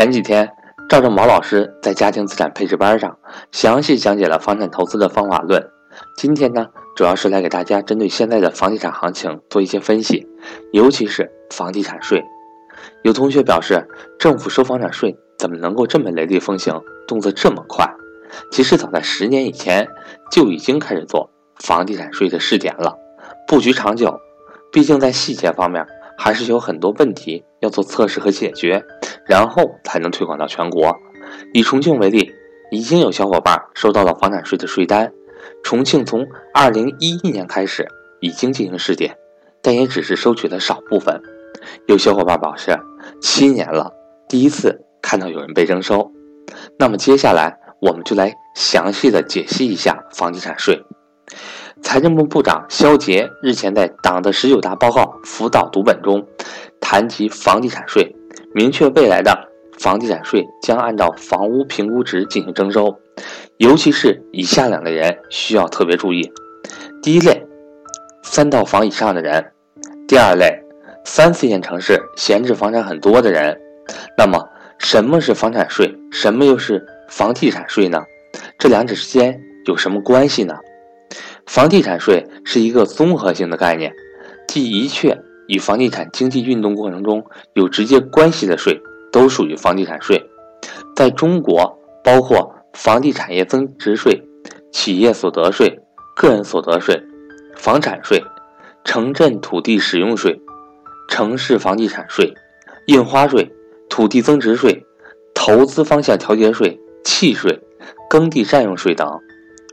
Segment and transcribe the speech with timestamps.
[0.00, 0.50] 前几天，
[0.88, 3.18] 赵正毛老师在家庭资产配置班上
[3.52, 5.62] 详细讲解了房产投资的方法论。
[6.16, 10.26] 今天呢，主要是来给大家针对现在的房地产行情做一些分析，
[10.72, 12.24] 尤其是房地产税。
[13.02, 13.86] 有同学表示，
[14.18, 17.86] 政府收房产税怎么能够这么雷厉风行，动作这么快？
[18.50, 19.86] 其实早在十年以前
[20.32, 22.96] 就已经开始做房地产税的试点了，
[23.46, 24.18] 布局长久。
[24.72, 25.84] 毕竟在细节方面
[26.22, 28.84] 还是有很多问题要做测试和解决。
[29.26, 30.92] 然后才能推广到全国。
[31.54, 32.32] 以重庆为例，
[32.72, 35.12] 已经有小伙伴收到了房产税的税单。
[35.62, 37.86] 重庆从二零一一年开始
[38.20, 39.16] 已经进行试点，
[39.62, 41.22] 但也只是收取了少部分。
[41.86, 42.76] 有小伙伴表示，
[43.22, 43.92] 七年了，
[44.28, 46.10] 第一次看到有人被征收。
[46.76, 50.82] 那么接下来我们就来详细的解析一下房地产税。
[51.82, 56.24] 财政部部长肖捷日前在党的十九大报告辅导读本中
[56.80, 58.14] 谈及房地产税。
[58.54, 59.48] 明确未来的
[59.78, 62.96] 房地产税将按照房屋评估值进行征收，
[63.58, 66.32] 尤其是以下两类人需要特别注意：
[67.02, 67.46] 第一类，
[68.22, 69.42] 三套房以上的人；
[70.06, 70.62] 第二类，
[71.04, 73.56] 三四线城市闲置房产很多的人。
[74.16, 75.92] 那么，什么是房产税？
[76.10, 78.02] 什么又是房地产税呢？
[78.58, 80.54] 这两者之间有什么关系呢？
[81.50, 83.92] 房地产税是一个综合性的概念，
[84.46, 85.20] 即一切。
[85.48, 90.30] 与房地产经济运动过程中有直接关系的税都属于房地产税。
[90.94, 94.22] 在中国，包括房地产业增值税、
[94.70, 95.80] 企业所得税、
[96.14, 97.02] 个人所得税、
[97.56, 98.22] 房产税、
[98.84, 100.40] 城镇土地使用税、
[101.08, 102.32] 城市房地产税、
[102.86, 103.50] 印花税、
[103.88, 104.86] 土地增值税、
[105.34, 107.58] 投资方向调节税、契税、
[108.08, 109.04] 耕地占用税等。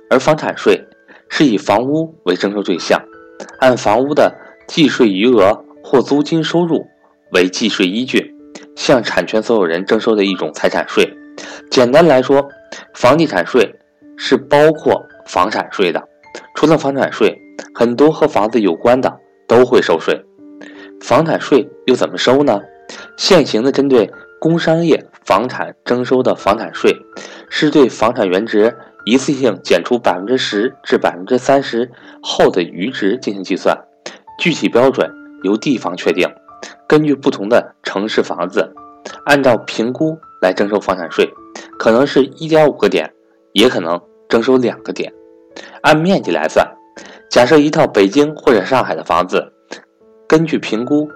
[0.09, 0.83] 而房产税
[1.29, 3.01] 是以房屋为征收对象，
[3.59, 4.35] 按房屋的
[4.67, 5.63] 计税余额。
[5.89, 6.85] 或租金收入
[7.31, 8.35] 为计税依据，
[8.75, 11.09] 向产权所有人征收的一种财产税。
[11.71, 12.45] 简单来说，
[12.93, 13.73] 房地产税
[14.17, 16.03] 是包括房产税的。
[16.55, 17.33] 除了房产税，
[17.73, 19.17] 很多和房子有关的
[19.47, 20.21] 都会收税。
[20.99, 22.59] 房产税又怎么收呢？
[23.15, 24.11] 现行的针对
[24.41, 26.93] 工商业房产征收的房产税，
[27.47, 28.75] 是对房产原值
[29.07, 31.89] 一次性减除百分之十至百分之三十
[32.21, 33.73] 后的余值进行计算，
[34.37, 35.09] 具体标准。
[35.43, 36.27] 由地方确定，
[36.89, 38.69] 根据不同的城市房子，
[39.23, 41.31] 按照评估来征收房产税，
[41.79, 43.09] 可能是一点五个点，
[43.53, 45.13] 也可能征收两个点。
[45.83, 46.67] 按面积来算，
[47.29, 49.53] 假设一套北京或者上海的房子，
[50.27, 51.07] 根据评估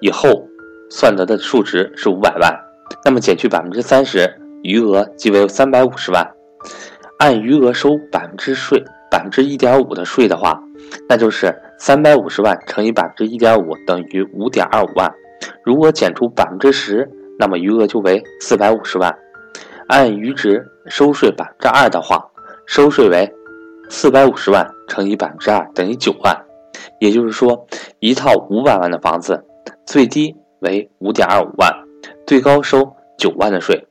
[0.00, 0.48] 以后
[0.88, 2.58] 算得的数值是五百万，
[3.04, 4.32] 那么减去百分之三十，
[4.62, 6.26] 余额即为三百五十万。
[7.24, 10.60] 按余额收百分之税，百分之一点五的税的话，
[11.08, 11.58] 那就是。
[11.78, 15.10] 三百五十万乘以百分之一点五等于五点二五万，
[15.64, 19.14] 如果减除百分之十，那么余额就为四百五十万。
[19.88, 22.22] 按余值收税百分之二的话，
[22.66, 23.30] 收税为
[23.88, 26.36] 四百五十万乘以百分之二等于九万。
[27.00, 27.66] 也就是说，
[28.00, 29.42] 一套五百万的房子，
[29.86, 31.72] 最低为五点二五万，
[32.26, 33.86] 最高收九万的税。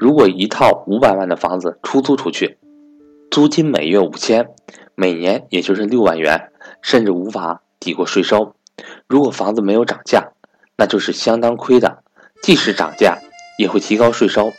[0.00, 2.56] 如果一套五百万的房子出租出去，
[3.30, 4.48] 租金每月五千，
[4.94, 6.50] 每年也就是六万元。
[6.80, 8.54] 甚至无法抵过税收。
[9.06, 10.28] 如果房子没有涨价，
[10.78, 11.98] 那就是相当亏的。
[12.42, 13.18] 即使涨价，
[13.58, 14.54] 也会提高税收。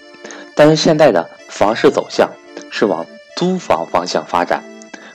[0.56, 2.30] 但是现在的房市走向
[2.70, 3.04] 是往
[3.36, 4.64] 租房方向发展，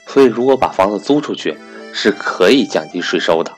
[0.09, 1.57] 所以如果把房子租出去，
[1.93, 3.53] 是可以降低税收的。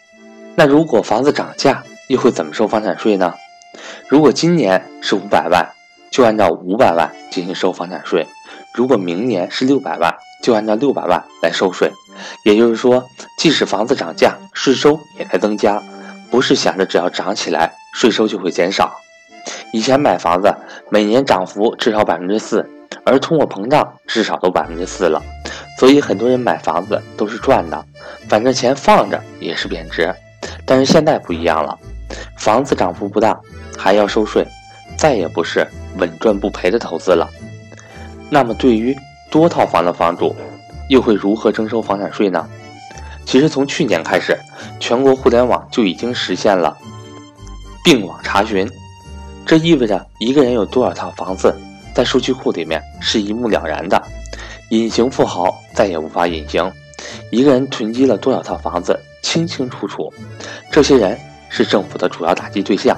[0.55, 3.33] 那如果房子涨价，又会怎么收房产税呢？
[4.07, 5.67] 如果今年是五百万，
[6.11, 8.25] 就按照五百万进行收房产税；
[8.75, 11.93] 如果明年是六百万，就按照六百万来收税。
[12.45, 13.05] 也就是说，
[13.39, 15.83] 即使房子涨价，税收也在增加，
[16.31, 18.93] 不是想着只要涨起来，税收就会减少。
[19.73, 20.55] 以前买房子
[20.91, 22.69] 每年涨幅至少百分之四，
[23.05, 25.23] 而通货膨胀至少都百分之四了，
[25.79, 27.85] 所以很多人买房子都是赚的，
[28.29, 30.13] 反正钱放着也是贬值。
[30.67, 31.79] 但是现在不一样了，
[32.37, 33.39] 房子涨幅不大，
[33.77, 34.47] 还要收税，
[34.99, 35.67] 再也不是
[35.99, 37.29] 稳赚不赔的投资了。
[38.31, 38.97] 那么对于
[39.31, 40.35] 多套房的房主，
[40.89, 42.49] 又会如何征收房产税呢？
[43.27, 44.39] 其实从去年开始，
[44.81, 46.77] 全国互联网就已经实现了
[47.85, 48.67] 并网查询，
[49.45, 51.55] 这意味着一个人有多少套房子，
[51.95, 54.03] 在数据库里面是一目了然的，
[54.71, 56.73] 隐形富豪再也无法隐形。
[57.31, 60.13] 一个人囤积了多少套房子，清清楚楚。
[60.71, 61.19] 这些人
[61.51, 62.97] 是政府的主要打击对象，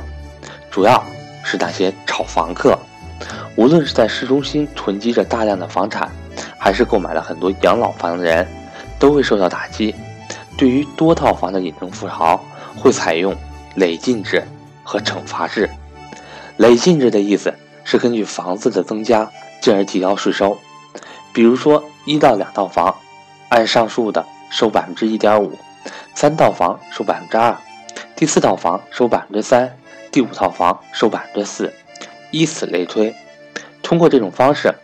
[0.70, 1.04] 主要
[1.44, 2.78] 是那些炒房客，
[3.56, 6.10] 无论是在市中心囤积着大量的房产。
[6.62, 8.46] 还是购买了很多养老房的人，
[8.98, 9.94] 都会受到打击。
[10.58, 12.42] 对于多套房的隐形富豪，
[12.76, 13.34] 会采用
[13.76, 14.46] 累进制
[14.84, 15.68] 和惩罚制。
[16.58, 17.52] 累进制的意思
[17.82, 19.30] 是根据房子的增加，
[19.60, 20.58] 进而提高税收。
[21.32, 22.94] 比如说，一到两套房，
[23.48, 25.50] 按上述的收百分之一点五；
[26.14, 27.54] 三套房收百分之二；
[28.14, 29.66] 第四套房收百分之三；
[30.12, 31.72] 第五套房收百分之四，
[32.30, 33.14] 以此类推。
[33.82, 34.74] 通过这种方式，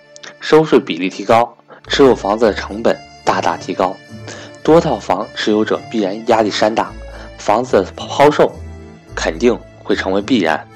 [0.40, 1.56] 收税比例提高，
[1.88, 3.96] 持有房子的成本大大提高，
[4.62, 6.90] 多套房持有者必然压力山大，
[7.38, 8.52] 房子的抛售
[9.14, 10.66] 肯定会成为必然。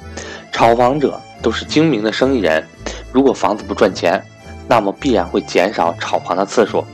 [0.52, 2.64] 炒房者都是精明的生意人，
[3.12, 4.22] 如果房子不赚钱，
[4.68, 6.84] 那么必然会减少炒房的次数。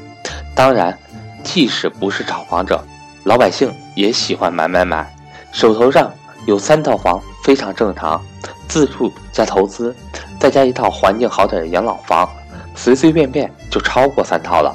[0.55, 0.97] 当然，
[1.43, 2.83] 即使不是炒房者，
[3.25, 5.15] 老百姓也喜欢买买买，
[5.53, 6.11] 手头上
[6.47, 8.25] 有三套房非常正常。
[8.69, 9.95] 自住加投资，
[10.39, 12.29] 再加一套环境好点的养老房，
[12.75, 14.75] 随随便便就超过三套了。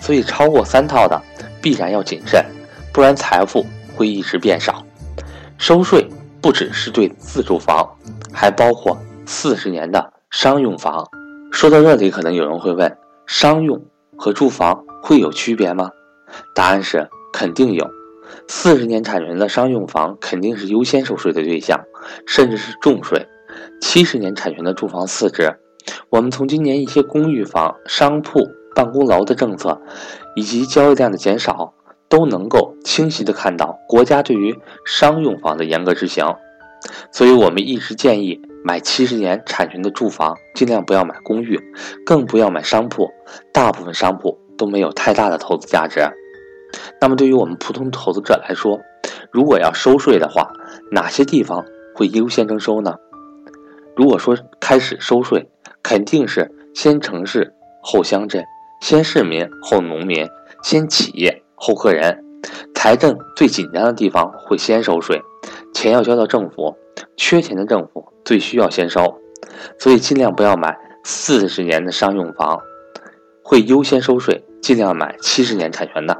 [0.00, 1.20] 所以，超过三套的
[1.60, 2.44] 必然要谨慎，
[2.92, 3.66] 不然财富
[3.96, 4.84] 会一直变少。
[5.56, 6.08] 收税
[6.40, 7.88] 不只是对自住房，
[8.32, 8.96] 还包括
[9.26, 11.04] 四十年的商用房。
[11.50, 12.96] 说到这里，可能有人会问：
[13.26, 13.82] 商用
[14.16, 15.90] 和住房会有区别吗？
[16.54, 17.88] 答案是肯定有。
[18.46, 21.80] 四十年产权的商用房肯定是优先收税的对象，
[22.26, 23.26] 甚至是重税。
[23.80, 25.52] 七十年产权的住房次之。
[26.10, 28.40] 我们从今年一些公寓房、商铺、
[28.74, 29.80] 办公楼的政策，
[30.36, 31.72] 以及交易量的减少，
[32.08, 36.24] 都能够清晰的看到国家对于商用房的严格执行。
[37.10, 41.58] 所以，我们一直建议买七十年产权的住房，尽量不要买公寓，
[42.04, 43.08] 更不要买商铺。
[43.52, 46.00] 大部分商铺都没有太大的投资价值。
[47.00, 48.78] 那么，对于我们普通投资者来说，
[49.32, 50.52] 如果要收税的话，
[50.92, 51.64] 哪些地方
[51.94, 52.94] 会优先征收呢？
[53.98, 55.50] 如果说开始收税，
[55.82, 57.52] 肯定是先城市
[57.82, 58.44] 后乡镇，
[58.80, 60.24] 先市民后农民，
[60.62, 62.16] 先企业后个人，
[62.76, 65.20] 财政最紧张的地方会先收税，
[65.74, 66.76] 钱要交到政府，
[67.16, 69.20] 缺钱的政府最需要先收，
[69.80, 72.60] 所以尽量不要买四十年的商用房，
[73.42, 76.16] 会优先收税，尽量买七十年产权的。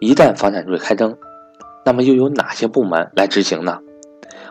[0.00, 1.16] 一旦房产税开征，
[1.82, 3.78] 那么又有哪些部门来执行呢？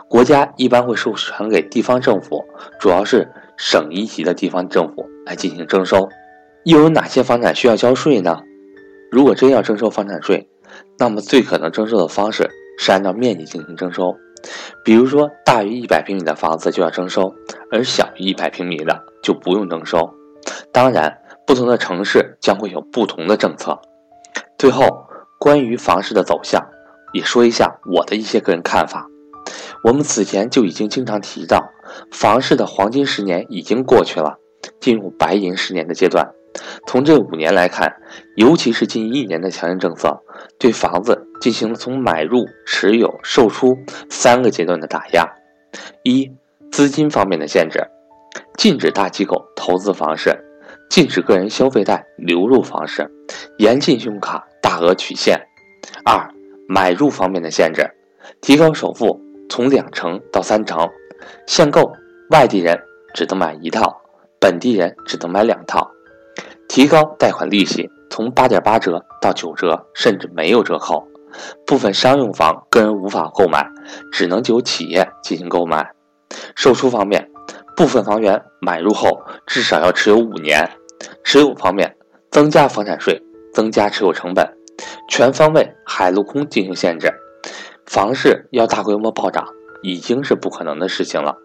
[0.10, 2.44] 国家一般会授权给地方政府，
[2.80, 6.10] 主要是省一级的地方政府来进行征收。
[6.66, 8.42] 又有哪些房产需要交税呢？
[9.12, 10.50] 如果真要征收房产税，
[10.98, 14.18] 那么最可能征收的方式是按照面积进行征收。
[14.84, 17.32] 比如说，大于一百平米的房子就要征收，
[17.72, 20.12] 而小于一百平米的就不用征收。
[20.72, 21.16] 当然，
[21.46, 23.80] 不同的城市将会有不同的政策。
[24.58, 25.06] 最后，
[25.40, 26.66] 关于房市的走向，
[27.14, 29.06] 也说一下我的一些个人看法。
[29.84, 31.72] 我们此前就已经经常提到，
[32.12, 34.38] 房市的黄金十年已经过去了，
[34.80, 36.30] 进入白银十年的阶段。
[36.88, 37.96] 从这五年来看，
[38.36, 40.22] 尤其是近一年的强硬政策，
[40.60, 43.78] 对房子进行了从买入、持有、售出
[44.10, 45.26] 三个阶段的打压。
[46.04, 46.32] 一、
[46.72, 47.80] 资金方面的限制，
[48.58, 50.36] 禁止大机构投资房市，
[50.90, 53.10] 禁止个人消费贷流入房市，
[53.58, 54.46] 严禁信用卡。
[54.62, 55.40] 大额取现。
[56.04, 56.30] 二、
[56.68, 57.90] 买入方面的限制，
[58.40, 60.88] 提高首付从两成到三成，
[61.48, 61.92] 限购
[62.30, 62.80] 外地人
[63.14, 64.02] 只能买一套，
[64.40, 65.92] 本地人只能买两套。
[66.68, 71.08] 提高贷款利息从八点八折到九折，甚至没有折扣。
[71.66, 73.68] 部分商用房个人无法购买，
[74.12, 75.92] 只能由企业进行购买。
[76.56, 77.30] 售出方面，
[77.76, 80.70] 部分房源买入后至少要持有五年。
[81.24, 81.96] 持有方面，
[82.30, 83.22] 增加房产税。
[83.52, 84.48] 增加持有成本，
[85.10, 87.12] 全方位海陆空进行限制，
[87.90, 89.44] 房市要大规模暴涨
[89.82, 91.36] 已经是不可能的事情了。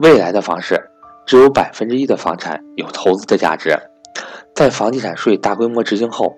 [0.00, 0.80] 未来的房市
[1.26, 3.76] 只有百分之一的房产有投资的价值。
[4.54, 6.36] 在房地产税大规模执行后，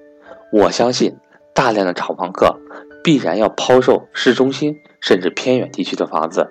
[0.53, 1.15] 我相信
[1.55, 2.59] 大量的炒房客
[3.05, 6.49] 必然要抛售市中心甚至偏远地区的房子。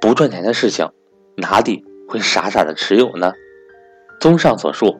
[0.00, 0.90] 不赚钱的事情，
[1.36, 3.32] 哪里会傻傻的持有呢？
[4.18, 4.98] 综上所述。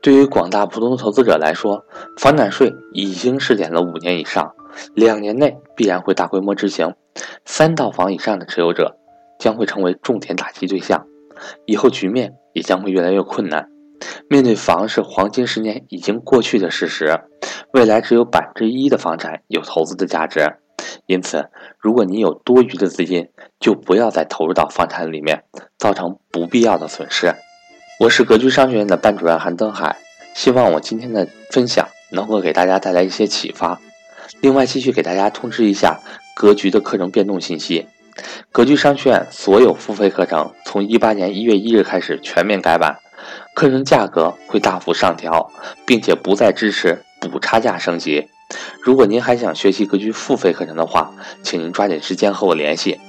[0.00, 1.84] 对于广大普通投资者来说，
[2.18, 4.54] 房产税已经试点了五年以上，
[4.94, 6.94] 两年内必然会大规模执行。
[7.44, 8.96] 三套房以上的持有者
[9.40, 11.06] 将会成为重点打击对象，
[11.66, 13.68] 以后局面也将会越来越困难。
[14.30, 17.20] 面对房市黄金十年已经过去的事实，
[17.72, 20.58] 未来只有百分之一的房产有投资的价值。
[21.06, 21.50] 因此，
[21.80, 23.28] 如果你有多余的资金，
[23.58, 25.42] 就不要再投入到房产里面，
[25.76, 27.34] 造成不必要的损失。
[27.98, 29.96] 我是格局商学院的班主任韩登海，
[30.32, 33.80] 希望我今天的分享能够给大家带来一些启发。
[34.40, 35.98] 另外，继续给大家通知一下
[36.36, 37.88] 格局的课程变动信息：
[38.52, 43.00] 格局商学院所有付费课程从一八年一月一日开始全面改版，
[43.56, 45.50] 课程价格会大幅上调，
[45.84, 48.28] 并且不再支持补差价升级。
[48.80, 51.10] 如果您还想学习格局付费课程的话，
[51.42, 53.00] 请您抓紧时间和我联系。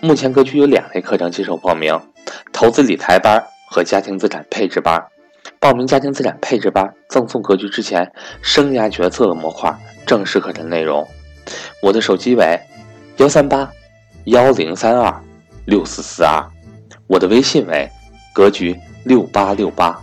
[0.00, 2.00] 目前格局有两类课程接受报名：
[2.54, 5.02] 投资理财班和家庭资产配置班。
[5.58, 8.10] 报名家庭资产配置班，赠送格局之前
[8.42, 9.74] 生涯决策的模块，
[10.06, 11.06] 正式课程内容。
[11.82, 12.58] 我的手机为
[13.18, 13.70] 幺三八
[14.24, 15.22] 幺零三二
[15.66, 16.44] 六四四二，
[17.06, 17.88] 我的微信为
[18.34, 19.98] 格局六八六八。